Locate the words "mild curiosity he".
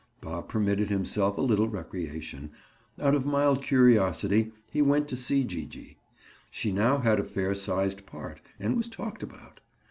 3.27-4.81